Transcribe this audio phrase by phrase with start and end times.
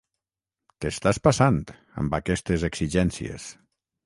[0.85, 1.59] T'estàs passant,
[2.05, 3.47] amb aquestes exigències.